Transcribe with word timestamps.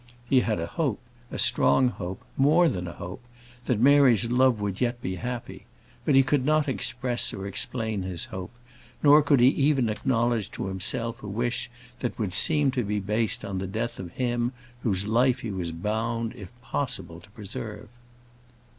He 0.27 0.39
had 0.39 0.59
a 0.59 0.65
hope, 0.65 0.99
a 1.29 1.37
strong 1.37 1.89
hope, 1.89 2.23
more 2.35 2.67
than 2.67 2.87
a 2.87 2.93
hope, 2.93 3.21
that 3.67 3.79
Mary's 3.79 4.25
love 4.31 4.59
would 4.59 4.81
yet 4.81 4.99
be 4.99 5.17
happy; 5.17 5.67
but 6.05 6.15
he 6.15 6.23
could 6.23 6.43
not 6.43 6.67
express 6.67 7.31
or 7.35 7.45
explain 7.45 8.01
his 8.01 8.25
hope; 8.25 8.49
nor 9.03 9.21
could 9.21 9.39
he 9.39 9.49
even 9.49 9.89
acknowledge 9.89 10.49
to 10.53 10.65
himself 10.65 11.21
a 11.21 11.27
wish 11.27 11.69
that 11.99 12.17
would 12.17 12.33
seem 12.33 12.71
to 12.71 12.83
be 12.83 12.99
based 12.99 13.45
on 13.45 13.59
the 13.59 13.67
death 13.67 13.99
of 13.99 14.11
him 14.13 14.53
whose 14.81 15.05
life 15.05 15.41
he 15.41 15.51
was 15.51 15.71
bound, 15.71 16.33
if 16.33 16.49
possible, 16.63 17.19
to 17.19 17.29
preserve. 17.29 17.87